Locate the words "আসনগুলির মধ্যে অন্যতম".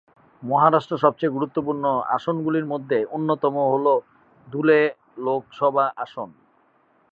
2.15-3.55